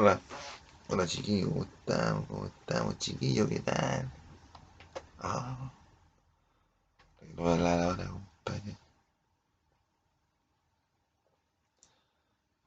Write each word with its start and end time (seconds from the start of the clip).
Hola, 0.00 0.20
hola 0.90 1.08
chiquillos, 1.08 1.48
¿cómo 1.48 1.64
estamos? 1.64 2.26
¿Cómo 2.28 2.46
estamos 2.46 2.98
chiquillos? 2.98 3.48
¿Qué 3.48 3.58
tal? 3.58 4.08
Ah, 5.18 5.72
voy 7.34 7.48
a 7.48 7.52
hablar 7.54 7.80
ahora, 7.80 8.06
compadre. 8.06 8.76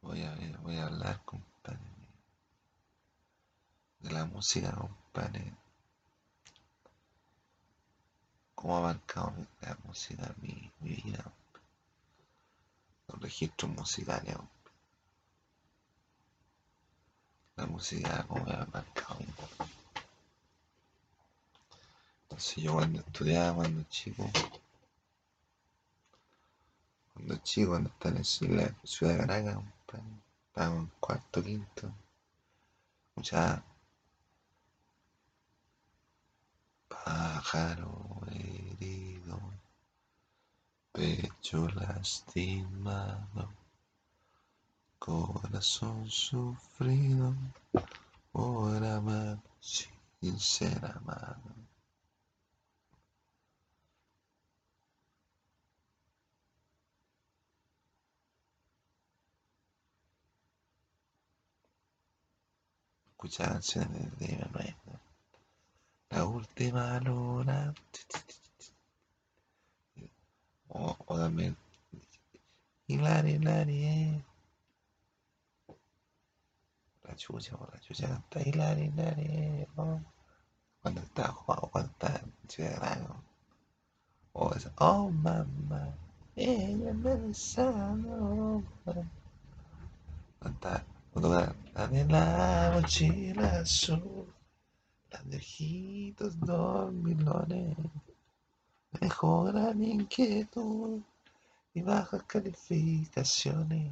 Voy 0.01 0.21
a, 0.23 0.35
voy 0.61 0.75
a 0.75 0.87
hablar, 0.87 1.21
compadre, 1.23 1.79
de 4.01 4.11
la 4.11 4.25
música, 4.25 4.73
compadre. 4.73 5.53
¿Cómo 8.55 8.75
ha 8.75 8.81
marcado 8.81 9.31
la 9.61 9.77
música 9.85 10.35
mi, 10.41 10.69
mi 10.81 10.95
vida? 10.95 11.23
Los 13.07 13.21
registros 13.21 13.71
musicales. 13.71 14.35
La 17.61 17.67
música, 17.67 18.25
¿cómo 18.27 18.43
me 18.43 18.53
ha 18.53 18.67
marcado? 18.73 19.19
Entonces 22.23 22.55
yo 22.55 22.73
cuando 22.73 23.01
estudiaba, 23.01 23.53
cuando 23.53 23.83
chico, 23.83 24.27
cuando 27.13 27.37
chico, 27.43 27.69
cuando 27.69 27.89
estaba 27.91 28.15
en 28.15 28.57
la 28.57 28.73
ciudad 28.83 29.13
de 29.13 29.19
Caracas, 29.19 29.57
estábamos 30.47 30.79
en 30.85 30.91
cuarto, 30.99 31.43
quinto, 31.43 31.93
escuchaba 33.09 33.63
pájaro 36.87 38.21
herido, 38.31 39.39
pecho 40.91 41.67
lastimado, 41.69 43.53
corazón 45.01 46.07
sufrido, 46.11 47.33
por 48.31 48.85
amar 48.85 49.39
sin 49.59 50.39
ser 50.39 50.85
amado. 50.85 51.41
Escuchaba 63.09 63.53
canciones 63.53 64.19
de 64.19 64.27
mi 64.27 64.37
mamá. 64.37 64.99
La 66.11 66.25
última 66.25 66.99
luna. 66.99 67.73
O, 70.69 70.95
o 71.07 71.17
también. 71.17 71.57
Hilari, 72.87 73.31
Hilari, 73.31 73.83
eh. 73.83 74.30
La 77.11 77.17
chucha, 77.17 77.57
o 77.57 77.67
la 77.73 77.77
chucha 77.81 78.07
canta 78.07 78.39
Hilari, 78.39 78.87
oh. 79.75 79.99
Cuando 80.81 81.01
estaba 81.01 81.33
jugando, 81.33 81.67
cuando 81.69 81.91
estaba 81.91 82.19
en 82.19 82.49
Ciudad 82.49 82.75
Grande. 82.77 83.07
O 84.31 84.53
esa, 84.55 84.71
oh 84.77 85.11
mamá, 85.11 85.93
ella 86.37 86.93
me 86.93 87.13
besaba. 87.15 87.97
Cuando 90.39 90.67
estaba, 91.13 91.53
la 91.73 91.87
de 91.87 92.05
la 92.05 92.71
mochila 92.75 93.59
azul. 93.59 94.33
Las 95.11 95.29
de 95.29 96.15
dormilones 96.39 97.75
mejoran 99.01 99.83
inquietud 99.83 101.01
y 101.73 101.81
bajas 101.81 102.23
calificaciones. 102.23 103.91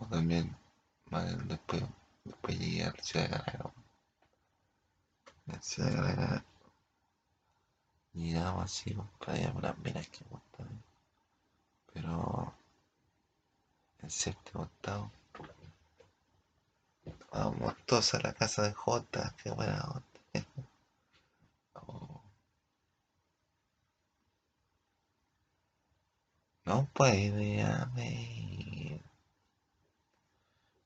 O 0.00 0.06
también, 0.06 0.56
más 1.10 1.48
después, 1.48 1.82
después 2.24 2.58
llegué 2.58 2.84
a 2.84 2.92
la 2.92 3.02
ciudad 3.02 3.24
de 3.24 3.30
Caracas. 3.30 3.72
La 5.46 5.62
ciudad 5.62 5.90
de 5.90 6.14
Caracas 6.14 6.42
llegamos 8.14 8.64
así, 8.64 8.94
compadre, 8.94 9.52
unas 9.54 9.78
minas 9.78 10.08
que 10.08 10.24
gustan. 10.30 10.82
Pero 11.92 12.54
en 14.02 14.10
séptimo 14.10 14.62
octavo 14.64 15.10
vamos 17.32 17.74
todos 17.86 18.14
a 18.14 18.20
la 18.20 18.32
casa 18.32 18.62
de 18.62 18.72
Jota, 18.72 19.34
qué 19.42 19.50
buena 19.50 19.82
onda. 19.84 20.02
No 26.64 26.86
puede 26.92 27.62
haber 27.62 28.39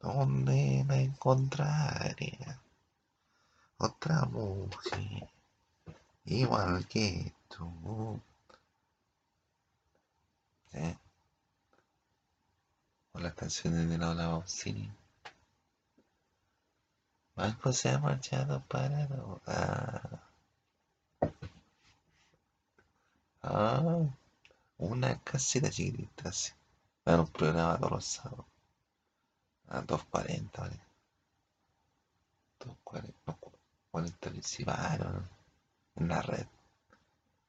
donde 0.05 0.85
la 0.87 0.97
encontraría 0.99 2.61
otra 3.79 4.27
mujer 4.27 5.29
igual 6.27 6.87
que 6.87 7.33
tú. 7.49 8.21
¿Eh? 10.73 10.97
O 13.13 13.21
las 13.21 13.35
canciones 13.35 13.89
de 13.89 13.97
Lola 13.97 14.29
Bausini. 14.29 14.91
Marco 17.37 17.73
se 17.73 17.89
ha 17.89 17.99
marchado 17.99 18.61
para 18.69 19.07
no. 19.09 19.41
Ah. 19.47 20.21
Ah, 23.43 24.07
una 24.79 25.19
casita 25.21 25.71
chiquitita 25.71 26.29
así. 26.29 26.53
Para 27.05 27.21
un 27.21 27.29
programa 27.29 27.79
todos 27.79 27.91
los 27.93 28.05
sábados. 28.05 28.54
A 29.69 29.83
2.40, 29.83 30.59
¿vale? 30.59 30.81
2.40, 32.61 33.15
no, 33.27 33.39
40 33.91 34.31
principales, 34.31 35.01
¿no? 35.01 35.29
En 35.97 36.09
la 36.09 36.23
red. 36.23 36.47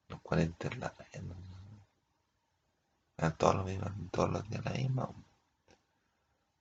Los 0.07 0.21
40 0.21 0.67
en 0.67 0.79
la 0.79 0.89
red, 0.89 1.21
¿no? 1.21 1.35
Eran 3.17 3.37
todos 3.37 3.55
los 3.55 3.65
mismos, 3.65 3.91
todos 4.11 4.29
los 4.31 4.49
días 4.49 4.65
la 4.65 4.71
misma. 4.71 5.09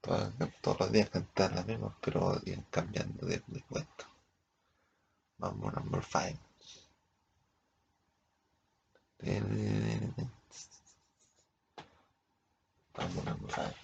Todos, 0.01 0.33
todos 0.61 0.81
los 0.81 0.93
días 0.93 1.11
cantar 1.11 1.53
la 1.55 1.63
misma, 1.63 1.97
pero 2.01 2.41
iban 2.45 2.65
cambiando 2.71 3.27
de, 3.27 3.43
de 3.47 3.61
puesto. 3.69 4.05
Vamos, 5.39 5.75
number 5.75 6.03
5. 6.03 6.39
Vamos, 12.95 13.25
number 13.25 13.53
5. 13.53 13.84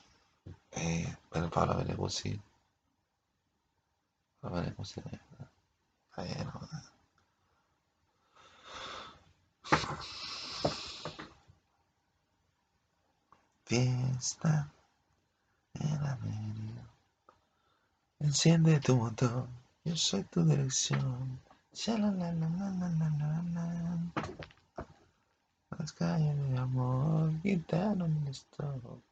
Eh, 0.73 1.17
Paolo 1.31 1.75
Beneguzzi. 1.75 2.41
Paolo 4.41 4.57
Beneguzzi. 4.57 5.03
Eh, 6.17 6.45
no. 6.45 6.69
Fiesta 13.65 14.71
en 15.75 16.07
América. 16.07 16.83
Enciende 18.19 18.81
tu 18.81 18.97
motor, 18.97 19.49
yo 19.85 19.97
soy 19.97 20.25
tu 20.25 20.45
dirección. 20.45 21.41
Las 25.79 25.93
calles 25.93 26.37
de 26.51 26.59
amor 26.59 27.33
quitaron 27.43 28.27
el 28.27 28.29
stop. 28.29 29.10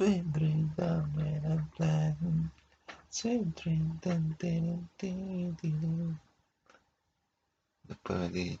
Sweet 0.00 0.32
dreams 0.32 0.78
are 0.78 1.06
made 1.14 1.44
of 1.44 1.60
pleasant. 1.76 2.50
Sweet 3.10 3.54
dreams 3.54 4.06
and 4.06 4.38
Después 7.86 8.32
de, 8.32 8.58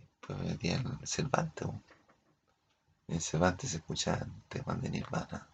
después 0.00 0.38
venían 0.58 0.98
Cervantes. 1.04 1.68
En 3.08 3.20
Cervantes 3.20 3.72
se 3.72 3.76
escucha 3.76 4.26
temas 4.48 4.80
Nirvana. 4.82 5.46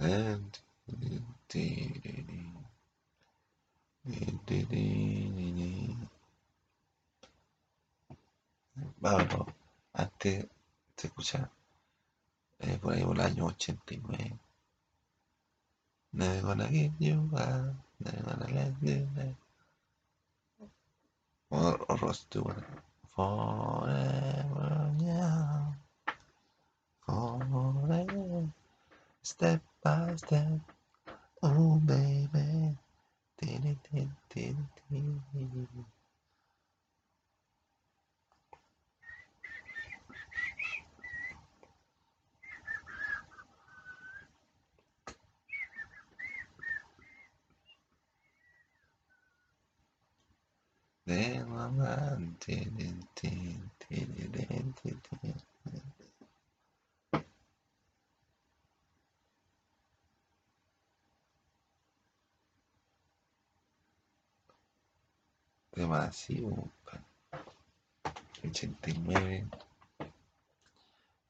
And 0.00 0.58
Vámonos. 9.00 9.46
Antes 9.92 10.46
se 10.96 11.06
escuchaba 11.06 11.50
eh, 12.60 12.78
por 12.80 12.94
ahí 12.94 13.04
por 13.04 13.16
el 13.16 13.20
año 13.20 13.46
89. 13.46 14.38
Never 16.12 16.42
gonna 16.42 16.66
give 16.68 16.94
you 16.98 17.30
up. 17.34 17.74
Never 18.00 18.22
gonna 18.22 18.46
let 18.48 18.74
you. 18.82 19.06
Or, 21.50 22.14
Stewart. 22.14 22.64
Forever. 23.14 24.92
Forever. 27.06 28.52
Step 29.22 29.62
by 29.82 30.16
step. 30.16 30.77
Oh 31.42 31.80
baby. 31.86 32.76
Diddy, 33.40 33.76
diddy, 33.92 34.08
diddy, 34.30 34.56
Then 51.06 51.46
I'm 51.56 51.80
did 52.40 52.72
it, 52.78 52.94
did 53.16 53.32
it, 53.90 54.32
did 54.32 54.50
it, 54.50 54.76
did 54.84 54.96
it. 55.24 55.36
así, 66.08 66.44
ah, 66.92 67.00
89, 68.42 69.46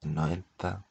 90. 0.02 0.84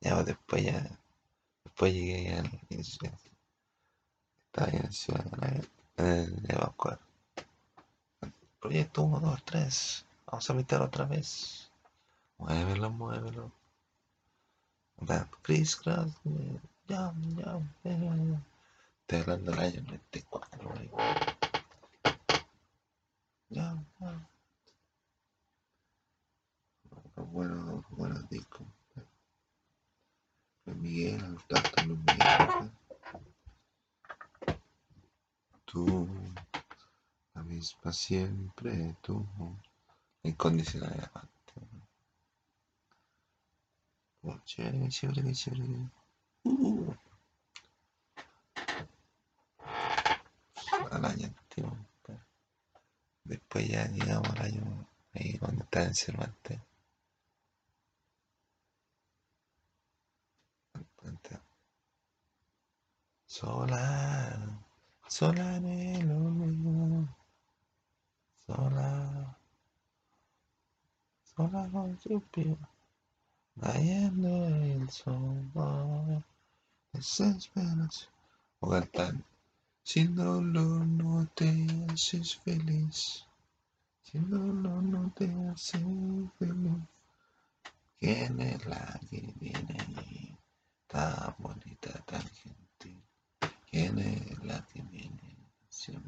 Ya, 0.00 0.22
después 0.22 0.64
ya, 0.64 0.98
después 1.64 1.92
llegué 1.92 2.34
al 2.34 2.50
Estaba 4.46 4.68
en 4.72 4.92
Ciudad 4.92 5.24
de 5.24 5.36
la, 5.38 5.48
en 5.48 5.64
el 5.96 6.50
Evacuar. 6.50 7.07
Proyecto 8.60 9.02
1, 9.02 9.20
2, 9.20 9.44
3. 9.44 10.06
Vamos 10.26 10.50
a 10.50 10.54
meter 10.54 10.80
otra 10.82 11.04
vez. 11.04 11.70
Muévelo, 12.38 12.90
muévelo. 12.90 13.52
Chris 15.42 15.76
Cross. 15.76 16.12
Ya, 16.88 17.14
ya, 17.36 17.60
ya. 17.84 18.42
Estoy 19.00 19.20
hablando 19.20 19.52
del 19.52 19.60
año 19.60 19.82
94, 19.82 20.68
güey. 20.68 20.90
Ya, 23.50 23.76
ya. 24.00 24.28
Los 27.16 27.30
buenos 27.30 28.28
discos. 28.28 28.66
Luis 30.66 30.78
Miguel, 30.78 31.32
los 31.32 31.44
tantos 31.48 31.86
Luis 31.86 31.98
Miguel. 32.00 32.70
Tú, 35.64 36.08
la 37.48 37.54
misma 37.54 37.92
siempre, 37.92 38.96
tú. 39.00 39.26
Incondicional. 40.22 41.10
Oh, 44.22 44.38
chévere, 44.44 44.88
chévere, 44.88 45.32
chévere. 45.32 45.90
Uh. 46.44 46.94
Al 50.90 51.04
año 51.04 51.26
antiguo. 51.26 51.76
Después 53.24 53.68
ya 53.68 53.86
llegamos 53.88 54.28
al 54.30 54.42
año 54.42 54.86
ahí 55.14 55.38
cuando 55.38 55.64
estaba 55.64 55.86
en 55.86 55.94
Cervantes. 55.94 56.60
Sola, 63.26 64.60
sola 65.06 65.56
en 65.56 65.66
el 65.66 66.10
olvido. 66.10 67.17
Sola, 68.48 69.36
sola 71.36 71.68
con 71.70 72.00
su 72.00 72.18
piel. 72.32 72.56
Cayendo 73.60 74.46
el 74.46 74.88
sol. 74.88 76.24
Desesperación. 76.90 78.08
O 78.60 78.70
cantar. 78.70 79.16
Sin 79.82 80.16
dolor 80.16 80.86
no 80.86 81.28
te 81.34 81.66
haces 81.90 82.36
feliz. 82.36 83.26
Sin 84.02 84.30
dolor 84.30 84.82
no 84.82 85.12
te 85.14 85.26
haces 85.50 85.82
feliz. 86.38 86.82
¿Quién 88.00 88.40
es 88.40 88.64
la 88.64 88.98
que 89.10 89.30
viene 89.38 89.76
ahí? 89.78 90.38
Tan 90.86 91.34
bonita, 91.36 91.92
tan 92.06 92.26
gentil. 92.28 93.02
¿Quién 93.70 93.98
es 93.98 94.42
la 94.42 94.64
que 94.68 94.80
viene 94.80 95.36
hacia 95.68 96.00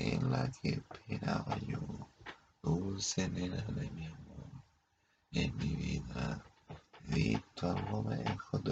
Es 0.00 0.22
la 0.22 0.50
que 0.50 0.70
esperaba 0.70 1.58
yo. 1.58 1.78
Dulce 2.62 3.28
nena 3.28 3.60
de 3.78 3.90
mi 3.90 4.06
amor. 4.06 4.50
En 5.32 5.54
mi 5.58 5.76
vida 5.76 6.42
he 7.06 7.14
visto 7.14 7.70
algo 7.70 8.02
mejor. 8.04 8.62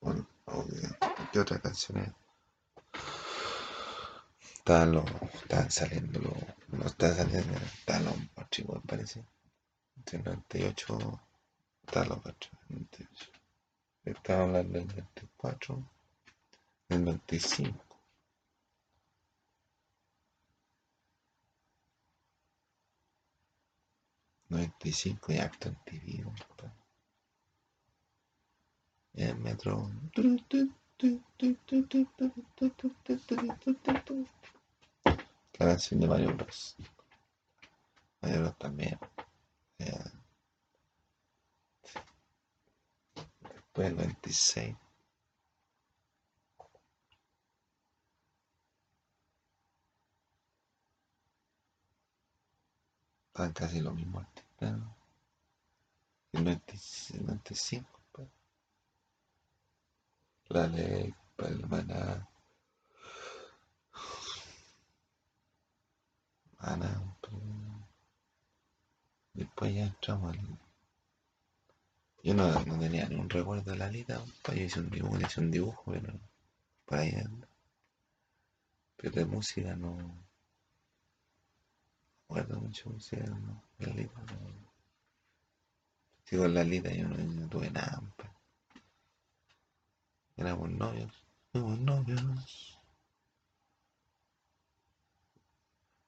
Bueno, 0.00 0.26
obvio. 0.46 0.88
¿Qué 1.30 1.40
otra 1.40 1.60
canción 1.60 1.98
es? 1.98 2.12
Los, 4.64 5.04
estaban 5.34 5.70
saliendo 5.70 6.20
los, 6.20 6.38
no 6.68 6.86
estaban 6.86 7.16
saliendo, 7.16 7.58
estaban 7.58 8.04
los 8.04 8.14
archivos, 8.36 8.80
parece. 8.86 9.22
Entre 9.96 10.18
el 10.18 10.24
98, 10.24 11.20
estaban 11.84 12.08
los 12.08 12.26
archivos, 12.26 12.60
98. 12.70 13.30
Estaban 14.04 14.48
hablando 14.48 14.78
del 14.78 14.86
94, 14.86 15.90
del 16.90 17.04
95. 17.04 17.86
Noventa 24.48 24.88
y 24.88 24.92
cinco 24.92 25.32
y 25.32 25.38
acto 25.38 25.68
en 25.68 25.76
TV, 25.84 26.24
compadre. 26.24 26.72
El 29.14 29.36
metro. 29.38 29.88
La 35.58 35.66
canción 35.66 36.00
de 36.00 36.08
Mario 36.08 36.34
Bros. 36.34 36.76
Mario 38.20 38.40
Bros 38.40 38.58
también. 38.58 38.98
Eh, 39.78 40.04
Después 43.54 43.88
el 43.88 43.94
26. 43.94 44.76
Están 53.40 53.54
casi 53.54 53.80
los 53.80 53.94
mismos 53.94 54.22
artistas. 54.22 54.72
¿no? 54.72 54.94
El 56.32 56.44
20 56.44 56.74
el 57.14 57.26
95. 57.26 58.00
pues. 58.12 58.28
La 60.48 60.66
ley, 60.66 61.14
el 61.38 61.66
maná. 61.66 62.28
Maná. 66.58 67.16
pues. 67.22 67.42
Después 69.32 69.74
ya 69.74 69.84
entramos 69.84 70.36
al. 70.36 70.58
Yo 72.22 72.34
no, 72.34 72.62
no 72.66 72.78
tenía 72.78 73.08
ni 73.08 73.14
un 73.14 73.30
recuerdo 73.30 73.70
de 73.70 73.78
la 73.78 73.88
lista, 73.88 74.20
pues 74.42 74.58
yo 74.58 74.64
hice 74.64 74.80
un 74.80 74.90
dibujo, 74.90 75.18
hice 75.18 75.40
un 75.40 75.50
dibujo, 75.50 75.82
pero 75.90 76.12
por 76.84 76.98
ahí 76.98 77.14
anda. 77.14 77.48
Pero 78.98 79.12
de 79.12 79.24
música 79.24 79.74
no 79.76 80.29
acuerdo 82.30 82.60
mucho 82.60 82.90
de 83.10 83.26
la 83.26 83.36
no. 83.38 83.62
Sí, 86.22 86.36
con 86.36 86.54
la 86.54 86.62
lista 86.62 86.92
yo 86.92 87.08
no, 87.08 87.16
no 87.16 87.48
tuve 87.48 87.68
nada, 87.70 88.00
pues. 88.16 88.30
Éramos 90.36 90.70
novios, 90.70 91.12
fuimos 91.50 91.78
novios. 91.80 92.78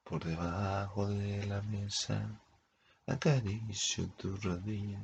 Por 0.05 0.25
debajo 0.25 1.09
de 1.09 1.45
la 1.47 1.61
mesa, 1.63 2.41
acaricio 3.07 4.09
tu 4.11 4.37
rodilla. 4.37 5.03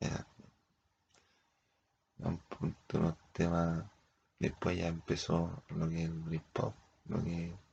Era 0.00 0.26
un 2.20 2.38
punto, 2.38 2.98
unos 2.98 3.16
temas. 3.32 3.84
Después 4.38 4.78
ya 4.78 4.86
empezó 4.86 5.62
lo 5.68 5.88
que 5.90 6.04
es 6.04 6.10
el 6.10 6.20
lo 6.20 6.30
que 6.30 6.40
lo 7.06 7.22
que 7.24 7.67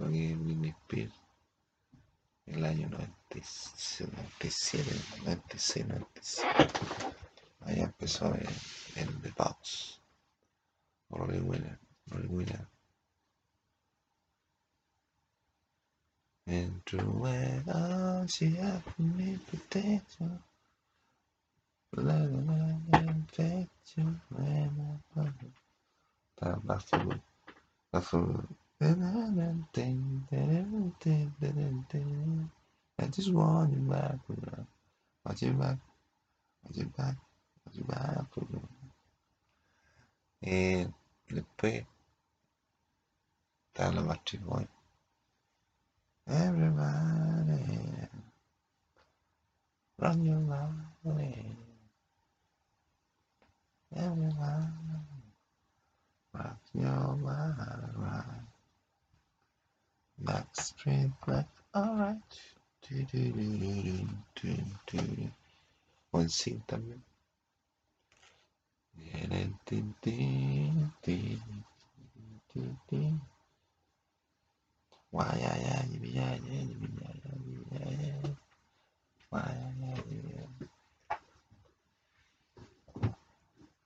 Pagué 0.00 0.32
el 0.32 0.38
Minesphere 0.38 1.12
el 2.46 2.64
año 2.64 2.88
97, 2.88 4.10
96, 5.24 5.86
96. 5.88 6.42
Ahí 7.60 7.80
empezó 7.80 8.34
el, 8.34 8.48
el 8.96 9.22
de 9.22 9.30
Paus. 9.32 10.00
Rory 11.10 11.40
Winner, 11.40 11.78
Rory 12.06 12.28
Winner. 12.28 12.66
And 16.46 16.82
true 16.86 17.00
when 17.00 17.64
all 17.68 18.26
she 18.26 18.56
had 18.56 18.82
for 18.82 19.02
me 19.02 19.38
protection. 19.50 20.42
Love 21.94 22.32
and 22.94 23.26
affection 23.28 24.20
when 24.30 24.98
I 25.14 26.48
love 26.64 26.90
her. 26.90 27.10
That's 27.92 28.14
I 28.80 28.94
just 33.10 33.32
want 33.32 33.72
you 33.72 33.80
back, 33.80 34.18
want 34.28 35.42
you 35.42 35.52
back, 35.52 35.78
want 36.64 36.76
you 36.76 36.84
back, 36.86 37.16
want 37.66 37.76
you 37.76 37.84
back. 37.84 38.26
E 40.42 40.88
después 41.28 41.86
está 43.68 43.92
la 43.92 44.02
Backstreet 44.02 44.44
Boy. 44.44 44.68
Everybody, 46.26 48.08
run 49.98 50.24
your 50.24 50.40
body. 50.40 51.56
Everybody, 53.94 54.72
rock 56.34 56.58
your 56.74 57.16
body, 57.16 58.39
Black, 60.20 60.46
straight, 60.54 61.10
black, 61.24 61.46
alright. 61.74 62.20
One 66.12 66.28
sin 66.28 66.60
también. 66.62 67.02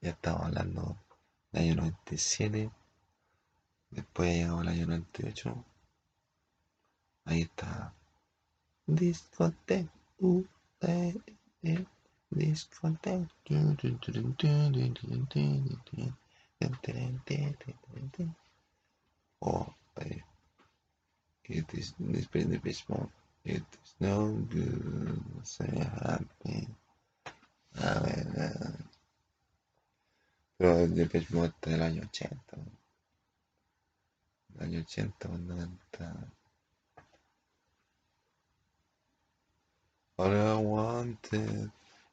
Ya 0.00 0.10
estamos 0.10 0.42
hablando 0.42 0.96
del 1.52 1.62
año 1.62 1.76
97, 1.76 2.70
después 3.90 4.30
llegamos 4.30 4.62
al 4.62 4.68
año 4.68 4.86
98. 4.86 5.64
Ahí 7.25 7.43
está. 7.43 7.95
Discoteca. 8.87 9.90
Uh, 10.19 10.45
eh, 10.81 11.14
eh. 11.62 11.85
Oh, 19.40 19.75
eh. 19.97 20.23
It 21.45 21.75
is 21.75 21.95
this 21.99 22.26
pretty. 22.26 22.61
It 23.45 23.62
is 23.83 23.95
no 24.00 24.33
good. 24.49 25.23
Say 25.43 25.69
happy. 26.02 26.69
A 27.76 28.00
ver, 28.00 28.26
a 28.28 28.59
ver. 28.59 28.85
Pero 30.57 30.87
del 30.87 31.83
año 31.83 32.02
80. 32.02 32.57
El 34.54 34.62
año 34.62 34.81
80 34.81 35.28
o 35.28 35.38
All 40.16 40.30
I 40.30 40.54
wanted, 40.54 41.73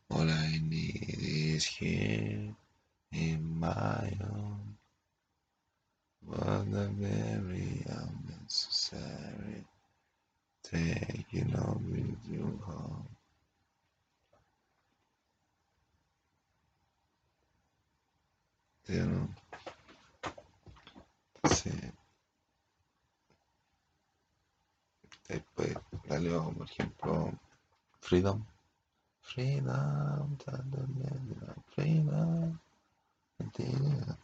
all 0.10 0.28
I 0.28 0.60
need 0.64 1.18
is 1.20 1.66
here 1.66 2.56
in 3.12 3.60
my 3.60 4.12
own. 4.24 4.78
But 6.28 6.72
the 6.72 6.88
very 6.98 7.86
unnecessary 7.86 9.66
taking 10.64 11.56
on 11.56 11.86
with 11.92 12.34
you 12.34 12.60
home. 12.66 13.08
¿Sí 18.88 18.98
o 18.98 19.06
no? 19.06 19.30
Sí. 21.46 21.72
Después 25.28 25.78
leo, 26.20 26.52
por 26.52 26.68
ejemplo, 26.68 27.34
Freedom. 28.02 28.46
Freedom, 29.22 30.38
freedom, 31.70 32.60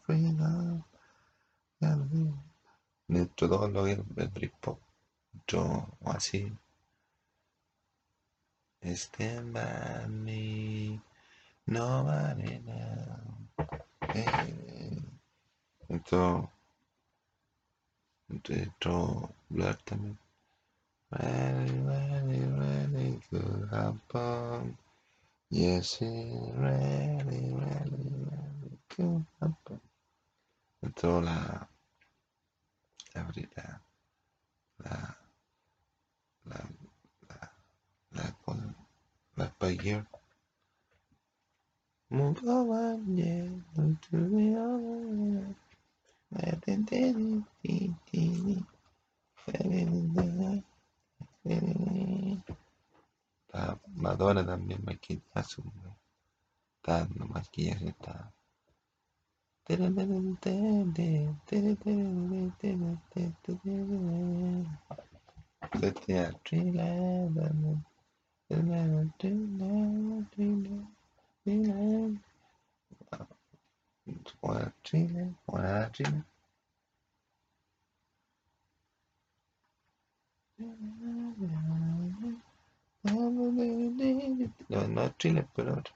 freedom. 0.05 0.83
Dentro 3.07 3.47
de 3.47 3.55
todo 3.55 3.67
lo 3.69 3.83
que 3.85 3.91
el 3.93 4.29
Britpop, 4.29 4.79
yo 5.47 5.87
así. 6.05 6.51
Stand 8.83 9.53
by 9.53 10.07
me, 10.09 11.01
nobody 11.67 12.59
now. 12.59 13.37
Eh, 14.13 15.01
Dentro, 15.89 16.51
dentro 18.27 19.29
Blur 19.49 19.75
también. 19.83 20.17
Ready, 21.11 21.73
ready, 21.81 22.41
ready, 22.45 23.19
could 23.31 23.69
happen. 23.71 24.77
Yes, 25.51 25.99
ready, 26.01 26.53
ready, 27.53 27.53
ready, 27.55 28.79
could 28.89 29.25
happen. 29.41 29.81
Dentro 30.83 31.21
la, 31.23 31.67
la, 33.15 33.23
la, 33.23 33.79
la, 34.85 34.97
la, 36.45 36.59
la, 37.29 37.49
la, 38.13 38.23
con- 38.45 38.75
la 39.37 39.47
Girl. 39.75 40.05
Move 42.11 42.37
on, 42.47 43.17
to 44.01 44.17
the. 50.13 50.63
La 53.53 53.79
Madonna 53.95 54.45
también 54.45 54.83
maquillazo, 54.83 55.63
güey. 55.63 55.93
Está 56.77 56.99
dando 56.99 57.25
maquillaje, 57.27 57.89
está. 57.89 58.33
Chile, 74.83 75.35
Chile. 75.91 76.23
No, 84.69 84.87
no 84.87 85.03
es 85.03 85.15
thriller, 85.17 85.47
pero 85.55 85.77
otro. 85.77 85.93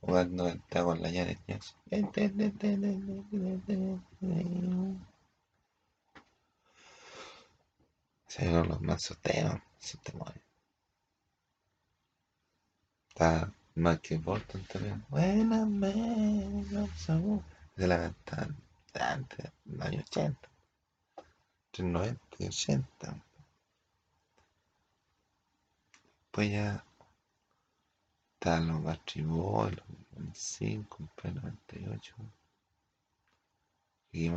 Cuando 0.00 0.48
está 0.48 0.84
con 0.84 1.02
la 1.02 1.08
Janet 1.10 1.40
Jackson. 1.46 1.78
Se 8.28 8.52
ven 8.52 8.68
los 8.68 8.80
mansos 8.82 9.18
temas, 9.18 9.62
esos 9.82 10.00
temas. 10.02 10.34
Está 13.08 13.50
Michael 13.74 14.20
Bolton 14.20 14.62
también. 14.64 15.04
Buena 15.08 15.64
man, 15.64 16.64
Se 17.76 17.86
la 17.86 18.14
antes, 19.02 19.52
en 19.66 19.78
los 19.78 19.86
años 19.86 20.04
80. 20.10 20.48
Entre 21.66 21.84
90 21.84 22.20
y 22.38 22.46
80. 22.46 23.24
Pues 26.30 26.50
ya 26.50 26.84
están 28.34 28.68
los 28.68 28.82
Boys, 29.26 29.76
los 30.16 30.38
5, 30.38 30.96
después 31.00 31.34
98. 31.34 32.14
Y 34.12 34.28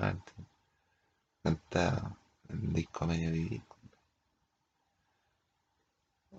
el 2.50 2.74
disco 2.74 3.06
medio 3.08 3.32
disco. 3.32 3.78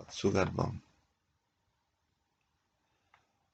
Sugar 0.09 0.51
Bomb. 0.51 0.81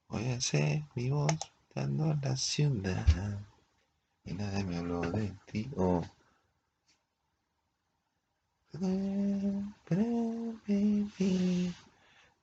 Hoy 0.09 0.31
hacer 0.31 0.83
mi 0.95 1.09
voz 1.09 1.33
dando 1.75 2.13
la 2.21 2.35
ciudad. 2.35 3.39
Y 4.27 4.33
nadie 4.33 4.63
me 4.65 4.77
habló 4.77 4.99
de 5.01 5.33
ti. 5.45 5.71
Oh. 5.77 6.03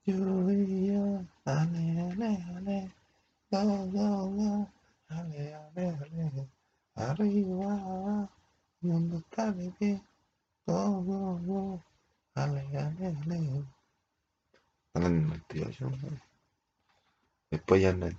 Yo 0.06 0.50
y 0.50 0.86
yo, 0.86 1.24
ale, 1.44 2.00
ale, 2.00 2.30
ale, 2.56 2.90
la, 3.50 3.64
la, 3.64 4.70
ale, 5.08 5.54
ale, 5.54 5.84
ale, 6.00 6.48
arriba, 6.94 8.28
mundo 8.80 9.18
está 9.18 9.52
de 9.52 9.70
pie, 9.78 10.02
ale, 10.66 11.18
ale, 12.34 13.06
ale. 13.06 13.64
Ahora 14.94 15.08
en 15.08 15.16
el 15.16 15.26
98, 15.26 15.90
después 17.50 17.82
ya 17.82 17.90
en 17.90 18.02
el 18.04 18.16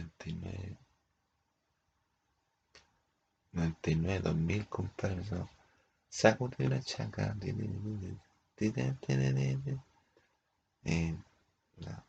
99. 0.00 0.78
99, 3.52 4.20
2000, 4.20 4.66
compadre. 4.68 5.24
No. 5.30 5.48
Sacude 6.08 6.66
una 6.66 6.80
chaca. 6.82 7.36
Eh, 10.84 11.16
no. 11.76 12.04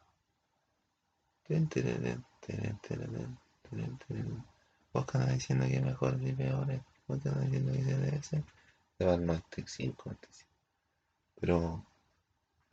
Vos 4.94 5.06
que 5.06 5.18
andas 5.18 5.34
diciendo 5.34 5.66
que 5.68 5.82
mejor 5.82 6.20
y 6.22 6.34
peor. 6.34 6.84
Vos 7.08 7.22
que 7.22 7.30
andas 7.30 7.46
diciendo 7.46 7.72
que 7.74 7.84
se 7.84 7.98
debe 7.98 8.24
ser. 8.24 8.44
Se 8.98 9.06
va 9.06 9.14
al 9.14 9.26
95, 9.26 10.04
95. 10.06 10.52
Pero 11.40 11.86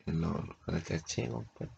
lo, 0.07 0.57
el 0.67 0.83
caché, 0.83 1.29
compadre. 1.29 1.78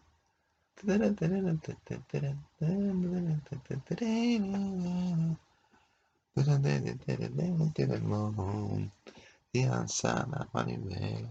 Sana, 9.87 10.49
Maribel, 10.53 11.27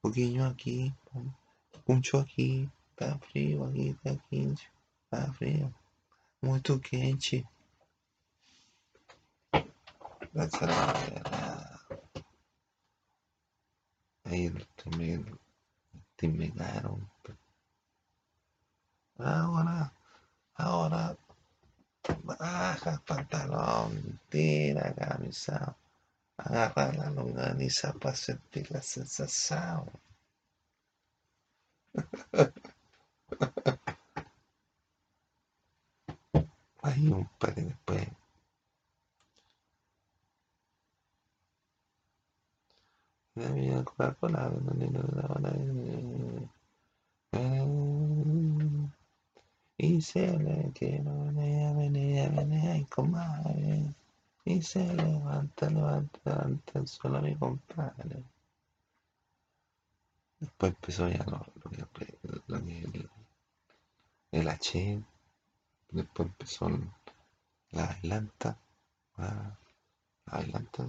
poquillo 0.00 0.46
aquí, 0.46 0.94
mucho 1.86 2.18
aquí, 2.18 2.68
está 2.90 3.18
frío 3.18 3.64
aquí, 3.64 3.88
está 3.90 4.16
quente, 4.28 4.70
está 5.04 5.32
frío, 5.32 5.72
muito 6.42 6.80
quente. 6.80 7.46
Aí 14.24 14.50
também 14.76 15.24
te 16.16 16.26
negaron. 16.26 17.13
Ahora, 19.18 19.92
ahora, 20.56 21.16
baja 22.22 23.02
pantalón, 23.06 24.20
tira 24.28 24.92
camisa, 24.94 25.76
agarra 26.36 26.92
la 26.92 27.10
longaniza 27.10 27.92
para 27.94 28.14
sentir 28.16 28.70
la 28.70 28.82
sensación. 28.82 29.90
Ahí 36.82 37.08
un 37.08 37.28
par 37.38 37.54
después. 37.54 38.08
La 43.36 43.48
vida 43.50 43.82
Coca-Cola, 43.84 44.50
y 49.84 50.00
se 50.00 50.38
le 50.38 50.72
quiero 50.72 51.24
venía, 51.24 51.72
venía, 51.72 52.28
venía 52.30 52.76
y 52.78 52.84
comadre. 52.86 53.94
Y 54.44 54.62
se 54.62 54.82
levanta, 54.94 55.68
levanta, 55.70 56.18
levanta 56.24 56.78
el 56.78 56.88
suelo 56.88 57.20
mi 57.20 57.36
compadre. 57.36 58.24
Después 60.40 60.72
empezó 60.72 61.08
ya 61.08 61.24
lo, 61.24 61.46
lo 61.62 61.88
lo 62.46 62.56
el, 62.56 63.10
el 64.32 64.48
H. 64.48 65.02
Después 65.90 66.28
empezó 66.28 66.68
la 67.72 67.84
adelanta. 67.84 68.58
La, 69.16 69.58
la 70.26 70.32
adelanta. 70.32 70.86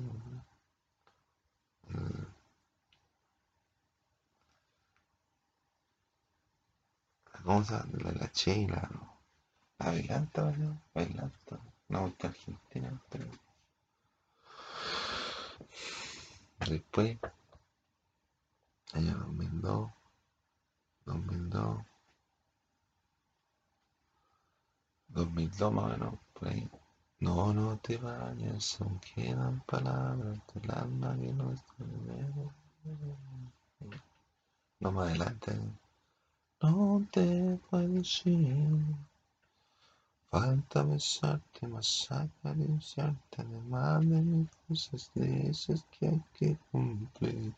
¿Cómo 7.46 7.64
se 7.64 7.74
llama? 7.74 7.86
La, 8.00 8.12
la 8.12 8.32
Che 8.32 8.68
la, 8.68 8.90
la. 9.78 11.32
Una 11.88 12.00
vuelta 12.00 12.28
argentina, 12.28 13.02
pero. 13.08 13.26
Después, 16.68 17.20
año 18.94 19.16
2002, 19.16 19.92
2002, 21.06 21.86
2002 25.10 25.72
más 25.74 25.84
o 25.84 25.88
menos, 25.90 26.20
por 26.34 26.48
ahí. 26.48 26.68
No, 27.20 27.54
no 27.54 27.78
te 27.78 27.98
vayas, 27.98 28.82
aún 28.82 29.00
quedan 29.02 29.62
palabras 29.68 30.40
del 30.52 30.72
alma 30.72 31.16
que 31.16 31.32
no 31.32 31.52
están 31.52 32.52
No 34.80 34.92
más 34.92 35.10
adelante. 35.10 35.52
No 36.66 37.06
te 37.12 37.60
puedes 37.70 38.26
ir. 38.26 38.80
Falta 40.32 40.82
besarte, 40.82 41.68
más 41.68 42.08
acariciarte, 42.10 43.44
además 43.44 44.00
de 44.10 44.20
mis 44.24 44.50
cosas 44.68 45.12
dices 45.14 45.86
que 45.92 46.08
hay 46.08 46.24
que 46.34 46.58
cumplir. 46.72 47.54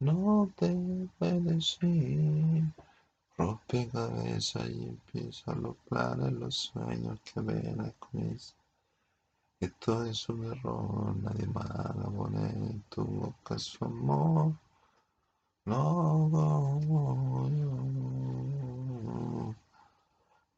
No 0.00 0.50
te 0.56 0.74
puedes 1.18 1.76
ir. 1.82 2.64
Rompe 3.36 3.86
cabeza 3.88 4.66
y 4.66 4.88
empieza 4.94 5.54
los 5.54 5.76
planes, 5.86 6.32
los 6.32 6.54
sueños 6.54 7.20
que 7.20 7.40
apenas 7.40 7.92
comienzan. 7.98 8.56
Esto 9.60 10.06
es 10.06 10.26
un 10.30 10.42
error, 10.52 11.14
nadie 11.16 11.46
más 11.48 11.68
va 11.68 12.08
a 12.08 12.10
poner 12.10 12.54
en 12.54 12.80
tu 12.88 13.04
boca 13.04 13.58
su 13.58 13.84
amor. 13.84 14.54
No 15.66 16.28
como 16.30 17.48
yo. 17.48 17.76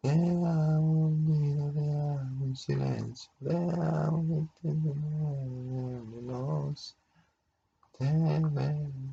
Te 0.03 0.11
amo, 0.11 1.11
mira, 1.11 1.73
te 1.73 1.91
amo 1.91 2.45
en 2.45 2.48
silencio. 2.59 3.31
Entiendes, 3.41 4.97
no 6.23 6.75
sé. 6.77 6.95
Te 7.97 8.07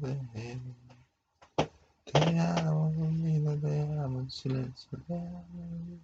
veré. 0.02 0.60
Te 2.06 2.40
amo, 2.40 2.92
te 3.62 3.82
amo 4.00 4.20
en 4.20 4.30
silencio. 4.30 5.00
Te 5.08 5.14
amo. 5.16 6.00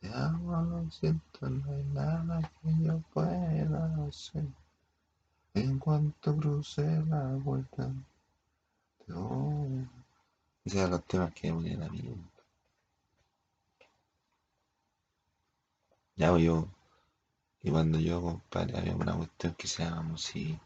Te 0.00 0.12
amo, 0.12 0.62
lo 0.62 0.90
siento, 0.90 1.48
no 1.48 1.72
hay 1.72 1.84
nada 1.94 2.50
que 2.60 2.68
yo 2.84 3.00
pueda 3.14 4.06
hacer. 4.06 4.44
En 5.54 5.78
cuanto 5.78 6.36
cruce 6.36 6.82
la 7.06 7.36
vuelta, 7.36 7.90
te 9.06 9.12
voy. 9.12 9.88
Esos 10.64 10.78
eran 10.78 10.90
los 10.90 11.04
temas 11.04 11.32
que 11.32 11.52
ponían 11.52 11.82
a 11.82 11.88
mí. 11.88 12.14
Ya 16.16 16.30
pues, 16.30 16.44
yo, 16.44 16.68
y 17.62 17.70
cuando 17.70 17.98
yo, 17.98 18.22
compadre, 18.22 18.78
había 18.78 18.94
una 18.94 19.16
cuestión 19.16 19.54
que 19.54 19.66
se 19.66 19.84
llama 19.84 20.02
Musi, 20.02 20.58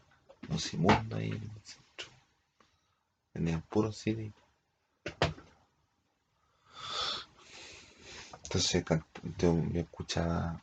Musimundo 0.47 1.15
ahí 1.15 1.29
en 1.29 1.43
el 1.43 1.61
centro. 1.63 2.07
Vendían 3.33 3.61
puro 3.61 3.91
CD. 3.91 4.31
Entonces 8.43 8.83
yo, 9.37 9.63
yo 9.71 9.81
escuchaba, 9.81 10.61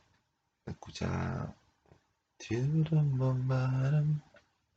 escuchaba 0.67 1.55
Churumbaram, 2.39 4.21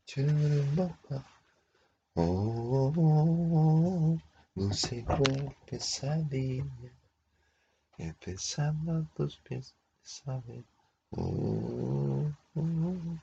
churumbamba. 0.07 1.17
Oh, 2.15 2.91
oh, 2.93 2.93
oh, 2.97 4.19
dulce 4.55 5.03
cruel 5.05 5.55
pesadilla, 5.65 6.91
empezando 7.97 9.05
tus 9.15 9.37
pies, 9.37 9.75
saber. 10.03 10.63
Oh, 11.11 12.31
oh, 12.55 13.19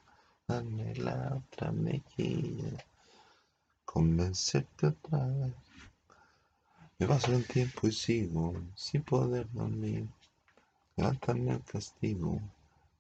dame 0.49 0.95
la 0.97 1.41
otra 1.41 1.73
mejilla, 1.73 2.85
convencerte 3.85 4.89
otra 4.89 5.27
vez. 5.27 5.55
Me 6.99 7.07
paso 7.07 7.33
el 7.33 7.47
tiempo 7.47 7.87
y 7.87 7.93
sigo 7.93 8.55
sin 8.75 9.03
poder 9.03 9.47
dormir. 9.53 10.09
Levantarme 10.97 11.53
el 11.53 11.63
castigo, 11.63 12.41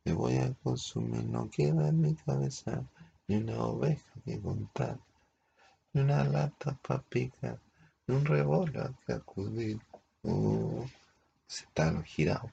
me 0.04 0.12
voy 0.12 0.36
a 0.36 0.52
consumir. 0.62 1.24
No 1.24 1.48
queda 1.50 1.88
en 1.88 2.00
mi 2.00 2.14
cabeza 2.14 2.84
ni 3.26 3.36
una 3.36 3.58
oveja 3.58 4.12
que 4.24 4.40
contar, 4.40 4.98
ni 5.92 6.02
una 6.02 6.24
lata 6.24 6.78
para 6.86 7.02
picar, 7.02 7.58
ni 8.06 8.14
un 8.14 8.24
revólver 8.24 8.92
que 9.06 9.14
acudir. 9.14 9.80
Oh, 10.22 10.84
se 11.46 11.64
están 11.64 12.04
girados, 12.04 12.52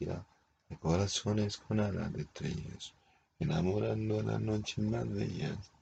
De 0.00 0.76
corazones 0.80 1.56
con 1.56 1.80
alas 1.80 2.12
de 2.12 2.22
estrellas, 2.22 2.94
enamorando 3.38 4.20
a 4.20 4.22
las 4.22 4.40
noches 4.40 4.78
más 4.78 5.08
bellas. 5.08 5.72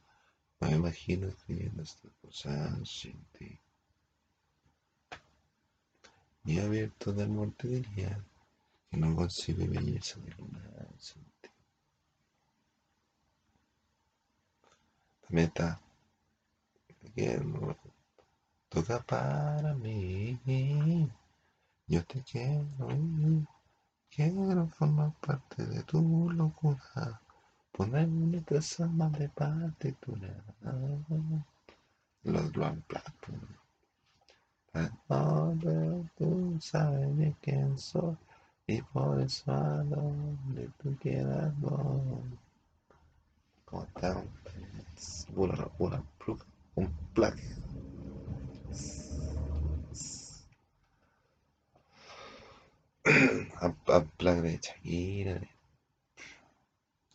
Me 0.61 0.70
imagino 0.70 1.29
escribiendo 1.29 1.83
estas 1.83 2.12
cosas 2.22 2.88
sin 2.88 3.22
ti. 3.38 3.59
Y 6.44 6.59
abierto 6.61 7.12
de 7.12 7.24
amor 7.24 7.52
te 7.59 7.68
diría 7.68 8.24
que 8.90 8.96
no 8.96 9.14
concibe 9.14 9.66
belleza 9.66 10.18
de 10.20 10.31
luna. 10.37 10.62
También 15.22 15.48
está 15.48 15.81
que 17.14 17.40
toca 18.68 19.00
para 19.02 19.74
mí. 19.74 20.38
Yo 21.87 22.05
te 22.05 22.22
quiero, 22.22 22.66
quiero 24.16 24.66
formar 24.79 25.12
parte 25.20 25.66
de 25.66 25.83
tu 25.83 26.31
locura. 26.31 27.20
Ponerme 27.70 28.26
nuestras 28.26 28.81
almas 28.81 29.12
de 29.12 29.29
partitura. 29.29 30.35
Los 32.24 32.57
lo 32.57 32.74
plato. 32.88 33.29
Ahora 35.09 36.02
tú 36.16 36.57
sabes 36.61 37.16
de 37.18 37.35
quién 37.42 37.79
soy 37.79 38.16
y 38.66 38.81
por 38.81 39.20
eso 39.20 39.52
a 39.52 39.85
donde 39.85 40.70
tú 40.79 40.96
quieras 40.98 41.52
voy. 41.61 42.38
¿Cómo 43.66 43.85
está? 43.85 44.24
Una, 45.35 45.68
una 45.79 46.02
un 46.74 46.90
plug. 47.12 47.37
De 54.00 55.48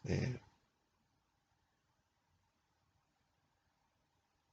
de, 0.03 0.39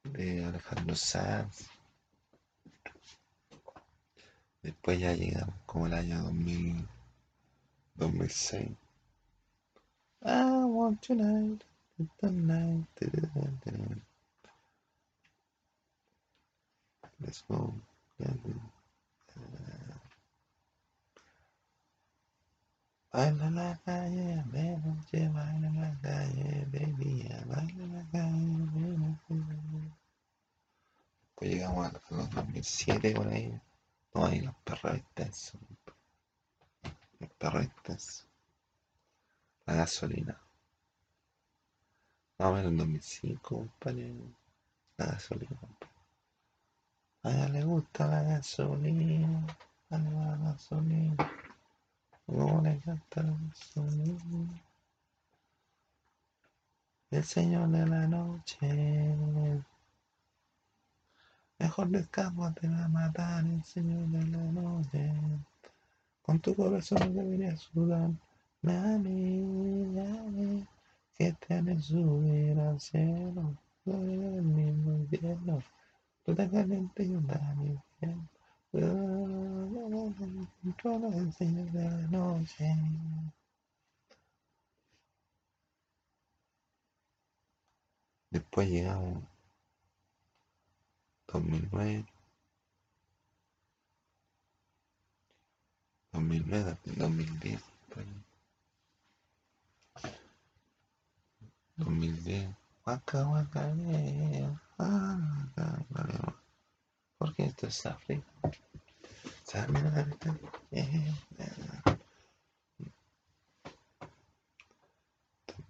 de 0.05 0.45
Alejandro 0.45 0.95
Sanz. 0.95 1.69
Después 4.63 5.01
ya 5.01 5.15
llegamos 5.15 5.55
como 5.65 5.87
el 5.87 5.95
año 5.95 6.23
2000, 6.25 6.89
2006. 7.95 8.71
I 10.25 10.65
want 10.65 11.01
tonight. 11.03 11.65
Let's 17.21 17.43
go. 17.49 17.75
Baila 23.19 23.51
la 23.51 23.77
calle, 23.85 24.45
de 24.53 24.77
noche, 24.79 25.29
baila 25.31 25.69
la 25.71 25.93
calle, 26.01 26.65
de 26.71 26.87
día, 26.99 27.45
baila 27.49 27.85
la 27.89 28.05
calle, 28.13 28.97
noche. 28.97 29.35
Pues 31.35 31.51
llegamos 31.51 31.89
a 31.89 31.93
los 32.15 32.31
2007 32.31 33.17
por 33.17 33.27
ahí. 33.27 33.61
No, 34.15 34.25
ahí 34.25 34.41
los 34.41 34.55
perros 34.63 34.95
extensos. 34.95 35.61
Los 37.19 37.31
perros 37.31 37.65
extensos. 37.65 38.29
La 39.67 39.75
gasolina. 39.75 40.41
Más 42.39 42.49
o 42.51 42.55
menos 42.55 42.71
en 42.71 42.77
2005, 42.77 43.49
compadre. 43.49 44.15
La 44.97 45.07
gasolina, 45.07 45.57
compadre. 45.59 45.93
A 47.25 47.31
ella 47.33 47.49
le 47.49 47.65
gusta 47.65 48.07
la 48.07 48.23
gasolina. 48.23 49.45
A 49.91 49.99
la 49.99 50.37
gasolina. 50.37 51.48
No 52.29 52.61
le 52.63 52.79
gasolina. 52.85 54.63
El 57.11 57.25
señor 57.25 57.69
de 57.71 57.87
la 57.87 58.07
noche. 58.07 59.17
Mejor 61.59 61.89
de 61.89 62.01
escapo 62.01 62.53
te 62.53 62.69
va 62.69 62.85
a 62.85 62.89
matar 62.89 63.45
el 63.47 63.65
señor 63.65 64.07
de 64.09 64.27
la 64.27 64.45
noche. 64.53 65.11
Con 66.21 66.39
tu 66.41 66.55
corazón 66.55 67.15
debería 67.15 67.57
sudar. 67.57 68.11
Dame, 68.61 69.41
dame, 69.95 70.67
que 71.17 71.33
te 71.33 71.55
haré 71.55 71.81
subir 71.81 72.61
al 72.61 72.79
cielo. 72.79 73.57
Gloria 73.87 74.31
del 74.31 74.43
mismo 74.43 74.93
infierno. 74.93 75.63
Tú 76.25 76.35
te 76.35 76.49
caliente 76.51 77.05
y 77.05 77.13
yo 77.13 77.21
también. 77.23 78.29
Después 78.73 78.89
llegamos 88.69 89.23
2009, 91.29 92.07
2009, 96.13 96.79
2010, 96.97 97.61
2010, 101.79 102.57
Waka 102.87 103.29
Waka 103.29 103.75
yeah, 103.77 104.61
porque 107.19 107.45
esto 107.45 107.67
es 107.67 107.85
África. 107.87 108.27
¿Saben 109.43 109.85
la 109.85 109.93
capital? 109.93 110.41
Eh, 110.71 111.15
eh. 111.39 111.99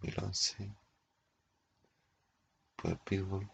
2011, 0.00 0.74
pues 2.76 2.96
Pitbull. 3.04 3.48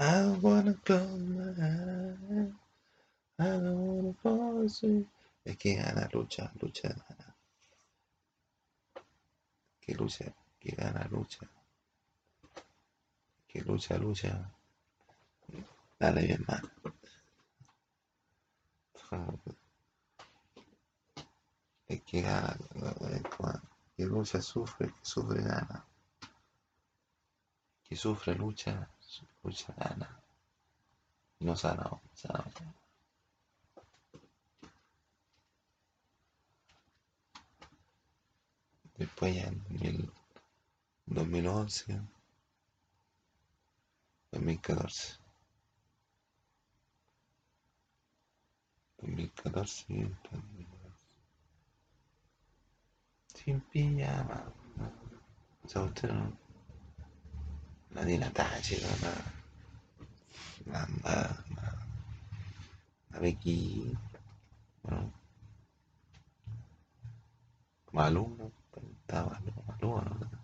I 0.00 0.26
wanna 0.40 0.74
close 0.84 1.18
my 1.18 1.50
eyes. 1.60 2.52
I 3.38 3.44
don't 3.44 3.78
wanna 3.78 4.14
fall 4.22 4.64
asleep. 4.64 5.08
Es 5.44 5.56
que 5.56 5.76
gana, 5.76 6.08
lucha, 6.12 6.52
lucha, 6.60 6.88
gana. 6.88 7.36
Que 9.80 9.94
lucha, 9.94 10.32
que 10.60 10.70
gana, 10.76 11.08
lucha. 11.10 11.48
Que 13.58 13.64
lucha, 13.64 13.98
lucha. 13.98 14.52
Dale 15.98 16.22
bien, 16.22 16.44
mano. 16.46 16.70
Es 21.88 22.02
que 22.02 22.22
que 23.96 24.04
lucha, 24.04 24.40
sufre, 24.40 24.86
que 24.86 25.02
sufre, 25.02 25.42
gana. 25.42 25.84
Que 27.82 27.96
sufre, 27.96 28.36
lucha, 28.36 28.88
lucha, 29.42 29.74
gana. 29.76 30.20
Y 31.40 31.44
no 31.44 31.56
sana, 31.56 31.90
sana. 32.14 32.44
Después 38.96 39.34
ya 39.34 39.48
en 39.48 39.58
2000, 39.64 40.12
2011, 41.06 42.00
2014. 44.32 45.18
2014, 48.98 49.86
2014. 49.88 50.66
Sin 53.34 53.60
pijama. 53.60 54.52
O 55.64 55.68
sea, 55.68 55.82
usted 55.82 56.10
no. 56.10 56.32
La 57.90 58.30
tache, 58.30 58.78
no, 58.80 60.72
la, 60.72 60.86
la, 63.10 63.18
Becky, 63.18 63.96
¿no? 64.84 65.12
Maluma, 67.92 68.50
está 69.00 69.24
Maluma, 69.24 69.62
Maluma, 69.66 70.02
¿no? 70.02 70.37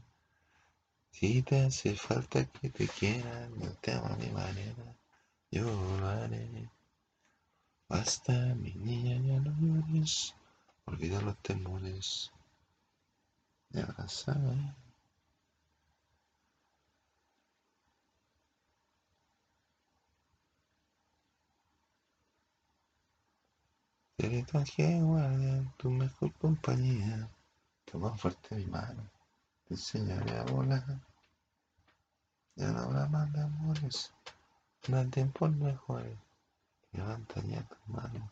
Si 1.14 1.42
te 1.42 1.61
hace 1.64 1.94
falta 1.94 2.44
que 2.44 2.70
te 2.70 2.88
quieran, 2.88 3.57
no 3.61 3.70
te 3.81 3.92
amo 3.92 4.07
a 4.07 4.16
mi 4.16 4.31
manera, 4.31 4.85
yo 5.48 5.64
lo 6.00 6.09
haré. 6.09 6.68
Basta, 7.88 8.33
mi 8.57 8.74
niña, 8.74 9.16
ya 9.29 9.38
no 9.38 9.55
llores, 9.61 10.35
olvida 10.87 11.20
los 11.20 11.38
temores 11.38 12.33
de 13.70 13.83
abrazar. 13.83 14.74
Seré 24.18 24.42
tu 24.42 24.59
ángel 24.59 25.70
tu 25.77 25.90
mejor 25.90 26.33
compañía. 26.35 27.31
Toma 27.85 28.16
fuerte 28.18 28.57
mi 28.57 28.66
mano, 28.66 29.13
te 29.66 29.74
enseñaré 29.74 30.38
a 30.38 30.44
volar. 30.44 30.85
Ya 32.57 32.70
no 32.72 32.81
habrá 32.81 33.07
más 33.07 33.33
de 33.33 33.42
amores, 33.42 34.12
hay 34.92 35.07
tiempos 35.09 35.50
mejores. 35.57 36.18
Levanta 36.92 37.40
ya 37.42 37.62
tu 37.62 37.77
mano, 37.87 38.31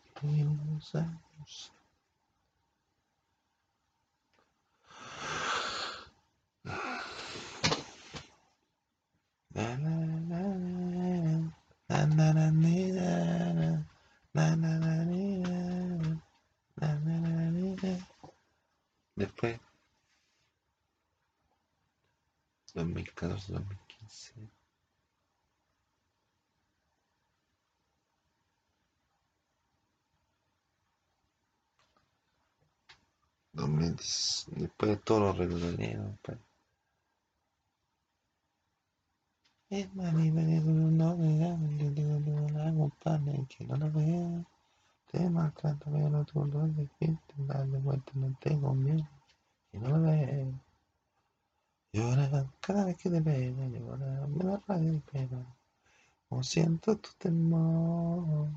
na, 14.33 14.55
na, 14.55 14.93
Después, 19.15 19.59
2014, 22.73 23.53
2015. 23.53 24.33
Después 34.55 34.91
de 34.91 34.97
los 35.19 35.37
reggaetoneros, 35.37 36.15
pues. 36.23 36.37
Es 39.69 39.87
que 39.87 40.61
tú 40.61 40.71
no 40.71 41.17
me 41.17 41.37
yo 41.77 41.93
tengo 41.93 42.45
una 42.45 42.73
compadre 42.73 43.45
que 43.49 43.65
no 43.65 43.77
lo. 43.77 43.91
Te 45.11 45.29
lo 45.29 46.67
dijiste, 46.67 47.33
darle 47.37 47.77
vuelta, 47.77 48.11
no 48.15 48.35
tengo 48.39 48.73
miedo. 48.73 49.07
Y 49.71 49.77
no 49.77 49.97
lo. 49.97 50.72
Llora 51.93 52.49
cada 52.59 52.85
vez 52.85 52.97
que 52.97 53.09
te 53.09 53.19
veo, 53.19 53.53
llora, 53.69 54.27
me 54.27 54.43
da 54.43 54.57
rabia 54.67 54.93
y 54.93 54.99
pena. 54.99 55.45
O 56.29 56.41
siento 56.41 56.97
tu 56.97 57.09
temor. 57.19 58.49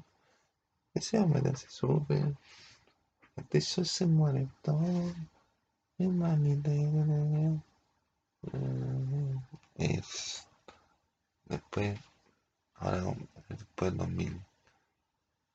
Ese 0.94 1.18
hombre 1.18 1.42
te 1.42 1.50
hace 1.50 1.68
sufrir. 1.68 2.34
Este 3.36 3.60
show 3.60 3.84
se 3.84 4.06
muere 4.06 4.48
todo. 4.62 5.14
Mi 5.98 6.08
manita, 6.08 6.70
es 9.74 10.48
después, 11.44 11.98
ahora 12.76 13.14
después 13.50 13.90
del 13.90 13.98
2000, 13.98 14.44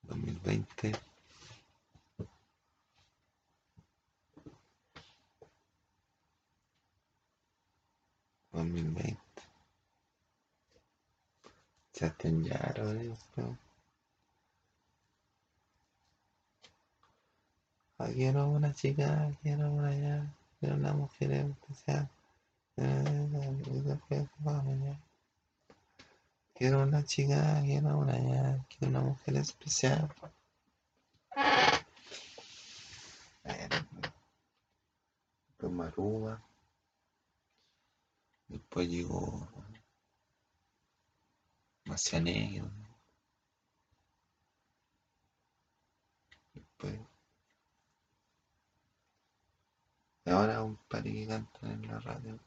2020. 0.04 1.11
...2020... 8.54 9.18
Sebastián 11.94 12.44
Yaro, 12.44 12.92
esto. 12.92 13.58
Ah, 18.00 18.10
quiero 18.14 18.48
una 18.50 18.74
chica, 18.74 19.32
quiero 19.42 19.70
una 19.72 19.94
ya, 19.94 20.34
quiero 20.60 20.76
una 20.76 20.94
mujer 20.94 21.32
especial. 21.32 22.10
Quiero 26.54 26.84
una 26.84 27.04
chica, 27.04 27.62
quiero 27.62 28.00
una 28.00 28.18
ya, 28.18 28.66
quiero 28.70 28.88
una 28.88 29.02
mujer 29.02 29.36
especial. 29.38 30.10
Después 35.48 35.72
Maruba. 35.72 36.42
Después 38.52 38.90
llegó 38.90 39.48
Macianegro. 41.86 42.70
Después. 46.54 47.00
Y 50.26 50.30
ahora 50.30 50.64
un 50.64 50.76
par 50.90 51.04
que 51.04 51.24
en 51.64 51.88
la 51.88 52.00
radio. 52.00 52.40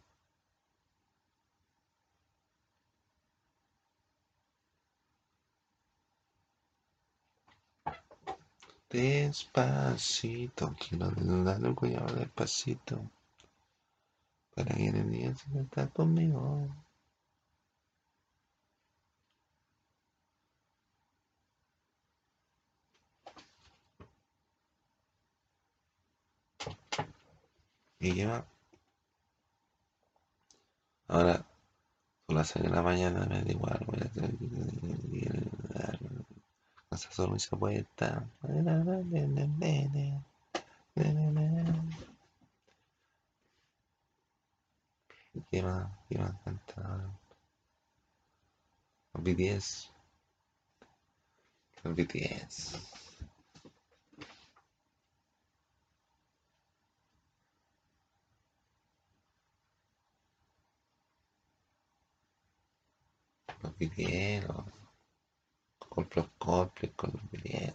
Despacito, 8.90 10.74
quiero 10.78 11.08
desnudar 11.10 11.64
el 11.64 11.74
cuello 11.74 12.04
despacito. 12.14 13.10
Para 14.54 14.74
que 14.74 15.34
se 15.36 15.60
está 15.60 15.86
conmigo. 15.88 16.68
Y 27.98 28.14
ya. 28.14 28.44
Ahora, 31.08 31.44
son 32.26 32.36
las 32.36 32.48
6 32.48 32.64
de 32.64 32.70
la 32.70 32.82
mañana, 32.82 33.26
me 33.26 33.42
da 33.42 33.50
igual, 33.50 33.80
voy 33.86 33.98
a 34.02 34.04
hacer. 34.06 34.30
Esa 36.90 37.10
sonrisa 37.10 37.56
puesta. 37.56 38.24
¿Qué 45.50 45.62
más? 45.62 45.90
¿Qué 46.08 46.16
más 46.16 46.32
canta? 46.44 47.10
Los 49.12 49.22
BTS. 49.24 49.90
Los 51.82 51.94
BTS. 51.96 52.78
Los 63.62 63.76
BTS, 63.76 64.46
los 64.46 64.64
Coldplay, 65.88 66.30
Coldplay, 66.38 66.92
con 66.92 67.10
los 67.12 67.22
BTS. 67.30 67.74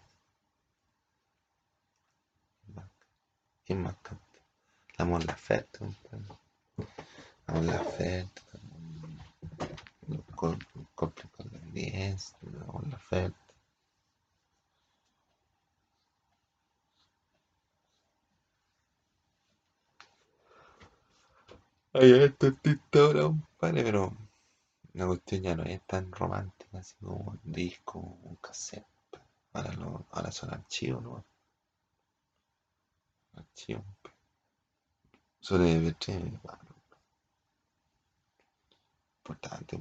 ¿Quién 3.65 3.82
más 3.82 3.98
canta? 3.98 4.26
La 4.98 5.06
Mon 5.06 5.22
Laferte. 7.65 8.41
La 8.51 8.59
Mon 8.59 9.07
Laferte. 9.07 10.25
Coldplay 10.95 11.27
con 11.35 11.49
los 11.51 11.62
BTS. 11.73 12.35
La 12.41 12.65
Mon 12.65 12.89
Laferte. 12.89 13.38
Ay, 21.93 22.12
esto 22.13 22.47
artista 22.47 22.99
ahora, 22.99 23.21
compadre, 23.23 23.83
pero 23.83 24.15
la 24.93 25.07
cuestión 25.07 25.41
ya 25.41 25.55
no 25.55 25.63
es 25.63 25.81
tan 25.88 26.12
romántica 26.12 26.79
así 26.79 26.95
como 27.01 27.31
un 27.31 27.39
disco, 27.43 27.99
un 27.99 28.35
cassette. 28.38 28.85
Ahora, 29.53 29.73
lo, 29.73 30.05
ahora 30.12 30.31
son 30.31 30.53
archivos, 30.53 31.01
¿no? 31.03 31.25
Archivos. 33.35 33.83
Sobre 35.39 35.75
MP3, 35.77 36.41
bueno, 36.43 36.68
importante, 39.29 39.77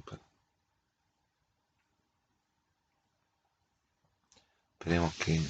esperemos 4.78 5.14
que 5.14 5.40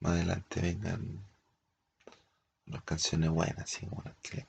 más 0.00 0.12
adelante 0.12 0.60
vengan 0.60 1.24
las 2.66 2.82
canciones 2.82 3.30
buenas, 3.30 3.58
así 3.60 3.86
como 3.86 4.02
las 4.02 4.16
que 4.16 4.38
les 4.38 4.46